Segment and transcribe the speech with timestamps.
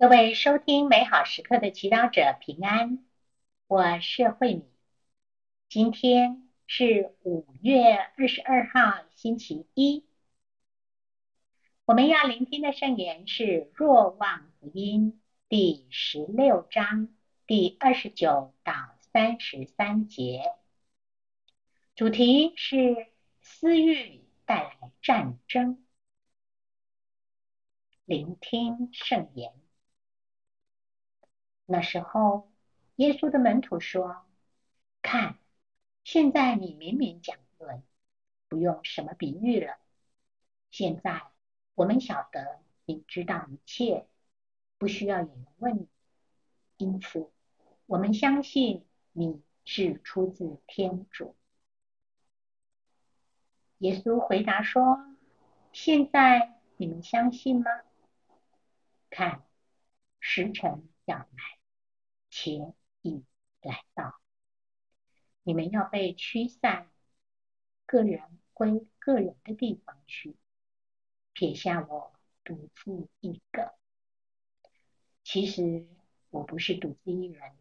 [0.00, 3.04] 各位收听美好时刻的祈祷者平安，
[3.66, 4.64] 我是慧敏。
[5.68, 10.06] 今天是五月二十二号，星期一。
[11.84, 13.42] 我们要聆听的圣言是
[13.74, 15.14] 《若望福音》
[15.48, 17.08] 第十六章
[17.44, 18.72] 第二十九到
[19.12, 20.44] 三十三节，
[21.96, 23.08] 主题是
[23.40, 25.84] 私欲带来战争。
[28.04, 29.52] 聆听圣言。
[31.70, 32.50] 那时候，
[32.96, 34.24] 耶稣的门徒说
[35.02, 35.38] ：“看，
[36.02, 37.82] 现在你明明讲论，
[38.48, 39.76] 不用什么比喻了。
[40.70, 41.24] 现在
[41.74, 44.06] 我们晓得你知道一切，
[44.78, 45.88] 不需要有人问你。
[46.78, 47.30] 因此，
[47.84, 51.36] 我们相信你是出自天主。”
[53.80, 55.14] 耶稣回答说
[55.74, 57.70] ：“现在你们相信吗？
[59.10, 59.44] 看，
[60.18, 61.28] 时辰要来。”
[62.40, 62.72] 且
[63.02, 63.24] 已
[63.62, 64.20] 来到，
[65.42, 66.88] 你们要被驱散，
[67.84, 70.36] 个人归个人的地方去，
[71.32, 72.12] 撇下我
[72.44, 73.74] 独自一个。
[75.24, 75.88] 其实
[76.30, 77.56] 我不是独自一人，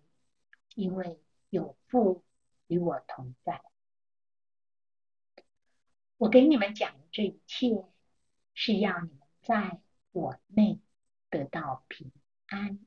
[0.75, 1.19] 因为
[1.49, 2.23] 有父
[2.67, 3.63] 与我同在。
[6.17, 7.83] 我给你们讲的这一切，
[8.53, 9.81] 是要你们在
[10.11, 10.79] 我内
[11.31, 12.11] 得到平
[12.45, 12.79] 安。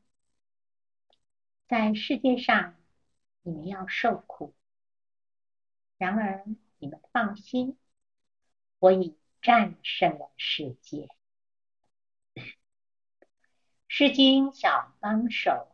[1.70, 2.74] 在世界上，
[3.42, 4.52] 你们要受苦。
[5.98, 6.44] 然而，
[6.80, 7.78] 你们放心，
[8.80, 11.08] 我已战胜了世界。
[13.86, 15.68] 诗经小帮手，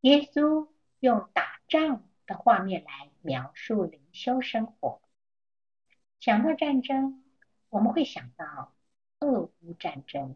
[0.00, 5.02] 耶稣用打仗的画面来描述灵修生活。
[6.18, 7.22] 想到战争，
[7.68, 8.72] 我们会想到
[9.20, 10.34] 俄乌战争、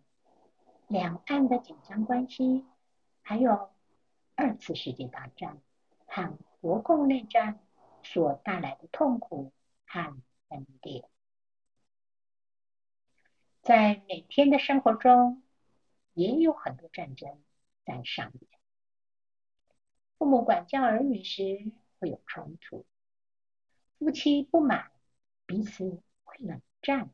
[0.88, 2.66] 两岸的紧张关系，
[3.22, 3.70] 还有。
[4.40, 5.60] 二次世界大战
[6.06, 7.60] 和国共内战
[8.02, 9.52] 所带来的痛苦
[9.84, 10.16] 和
[10.48, 11.04] 分裂，
[13.60, 15.42] 在每天的生活中，
[16.14, 17.42] 也有很多战争
[17.84, 18.50] 在上演。
[20.16, 22.86] 父母管教儿女时会有冲突，
[23.98, 24.90] 夫妻不满，
[25.44, 27.10] 彼此会冷战，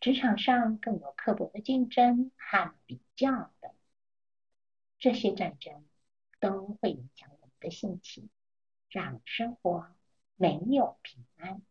[0.00, 3.52] 职场上更有刻薄的竞争和比较。
[4.98, 5.84] 这些战争
[6.40, 8.28] 都会影响我们的性情，
[8.88, 9.94] 让生活
[10.36, 11.62] 没有平安。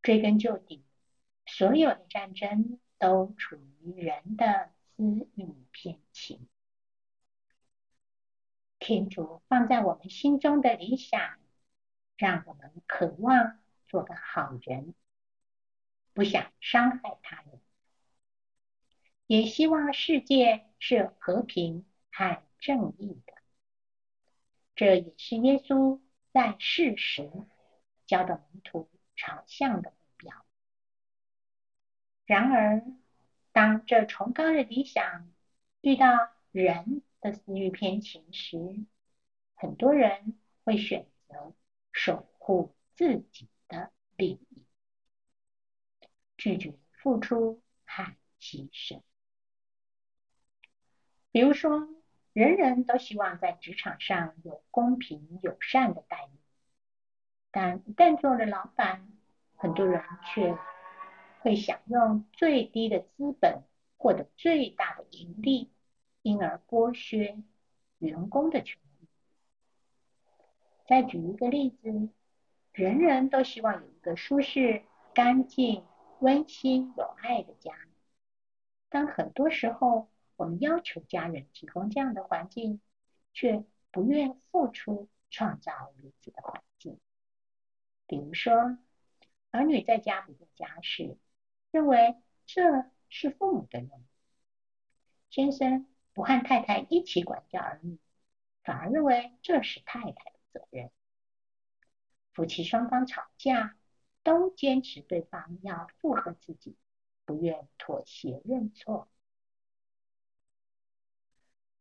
[0.00, 0.84] 追根究底，
[1.44, 6.48] 所有的战争都处于人的私欲偏情。
[8.78, 11.38] 天主放在我们心中的理想，
[12.16, 14.94] 让我们渴望做个好人，
[16.14, 17.60] 不想伤害他人。
[19.26, 23.34] 也希望世界是和平和正义的，
[24.74, 26.00] 这也是耶稣
[26.32, 27.30] 在世时
[28.06, 30.44] 教导门徒朝向的目标。
[32.26, 32.82] 然而，
[33.52, 35.32] 当这崇高的理想
[35.80, 36.06] 遇到
[36.50, 38.84] 人的私欲偏情时，
[39.54, 41.54] 很多人会选择
[41.92, 44.66] 守护自己的利益，
[46.36, 49.02] 拒绝付出和牺牲。
[51.30, 51.88] 比如说，
[52.32, 56.38] 人人都希望在职场上有公平友善的待遇，
[57.50, 59.08] 但一旦做了老板，
[59.56, 60.02] 很多人
[60.32, 60.56] 却
[61.40, 63.62] 会想用最低的资本
[63.96, 65.70] 获得最大的盈利，
[66.22, 67.36] 因而剥削
[67.98, 69.08] 员工的权利。
[70.86, 72.08] 再举一个例子，
[72.72, 75.84] 人人都希望有一个舒适、干净、
[76.20, 77.74] 温馨、有爱的家，
[78.88, 80.08] 但很多时候，
[80.38, 82.80] 我们要求家人提供这样的环境，
[83.32, 87.00] 却不愿付出创造如此的环境。
[88.06, 88.78] 比如说，
[89.50, 91.18] 儿女在家不做家事，
[91.72, 92.14] 认为
[92.46, 92.62] 这
[93.08, 94.04] 是父母的任务；
[95.28, 97.98] 先生不和太太一起管教儿女，
[98.62, 100.92] 反而认为这是太太的责任。
[102.32, 103.76] 夫妻双方吵架，
[104.22, 106.76] 都坚持对方要附和自己，
[107.24, 109.08] 不愿妥协认错。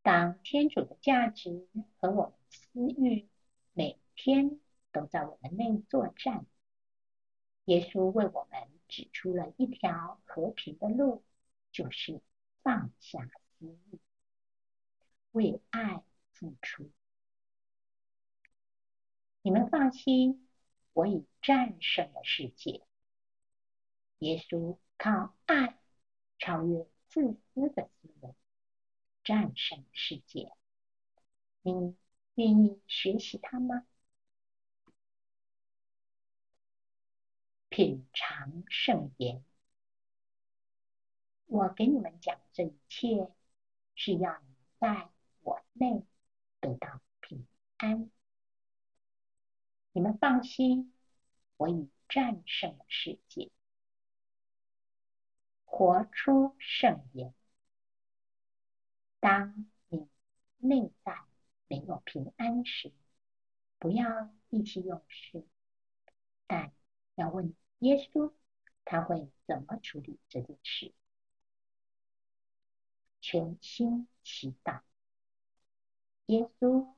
[0.07, 1.68] 当天主的价值
[2.00, 3.27] 和我们私欲
[3.74, 4.57] 每天
[4.94, 6.45] 都在我们内作战，
[7.65, 11.25] 耶稣为我们指出了一条和平的路，
[11.74, 12.21] 就是
[12.63, 14.00] 放下私欲，
[15.33, 16.01] 为爱
[16.31, 16.89] 付出。
[19.42, 20.48] 你们放心，
[20.94, 22.81] 我已战胜了世界。
[24.19, 25.77] 耶稣靠爱
[26.39, 28.33] 超越自私的思维，
[29.27, 30.53] 战胜世界。
[31.62, 31.97] 你
[32.35, 33.85] 愿意学习它吗？
[37.68, 39.44] 品尝圣言。
[41.47, 43.29] 我给你们讲这一切，
[43.95, 45.09] 是要你在
[45.41, 46.06] 我内
[46.62, 47.45] 得到平
[47.75, 48.09] 安。
[49.91, 50.94] 你们放心，
[51.57, 53.51] 我已战胜了世界。
[55.65, 57.33] 活出圣言。
[59.19, 60.07] 当你
[60.57, 61.17] 内在
[61.67, 62.91] 没有平安时，
[63.79, 65.45] 不要意气用事，
[66.45, 66.71] 但
[67.15, 68.33] 要问耶稣，
[68.85, 70.93] 他会怎么处理这件事。
[73.19, 74.81] 全心祈祷，
[76.27, 76.93] 耶稣，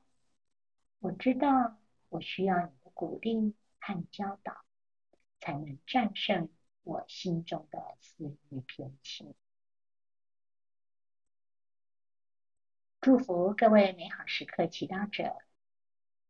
[1.00, 1.78] 我知道
[2.08, 4.64] 我需要你的鼓励和教导，
[5.40, 6.48] 才能战胜
[6.82, 9.34] 我心中的私欲偏情。
[13.00, 15.34] 祝福各位美好时刻祈祷者，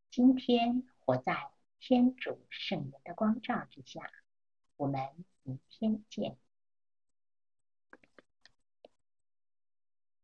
[0.08, 1.50] 今天活在
[1.80, 4.08] 天主圣言的光照之下。
[4.76, 5.00] 我们
[5.42, 6.38] 明天见。